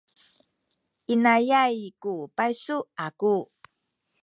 [1.13, 3.35] inayay ku paysu aku.